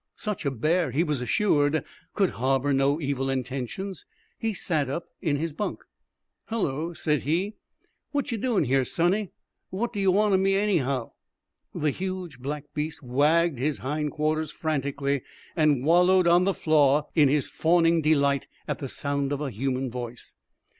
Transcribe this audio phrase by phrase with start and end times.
[0.15, 1.83] Such a bear, he was assured,
[2.15, 4.03] could harbor no evil intentions.
[4.39, 5.81] He sat up in his bunk.
[6.47, 7.53] "Hullo!" said he.
[8.09, 9.29] "What ye doin' here, sonny?
[9.69, 11.11] What d'ye want o' me, anyhow?"
[11.75, 15.21] The huge black beast wagged his hindquarters frantically
[15.55, 19.91] and wallowed on the floor in his fawning delight at the sound of a human
[19.91, 20.33] voice.